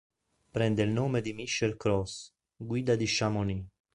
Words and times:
Prende 0.51 0.81
il 0.81 0.89
nome 0.89 1.21
da 1.21 1.31
Michel 1.31 1.77
Croz, 1.77 2.33
guida 2.55 2.95
di 2.95 3.05
Chamonix. 3.07 3.63